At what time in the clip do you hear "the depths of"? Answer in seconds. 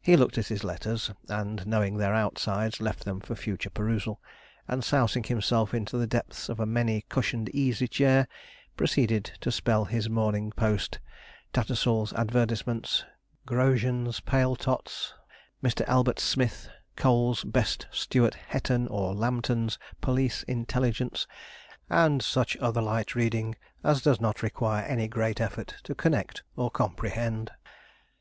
5.98-6.60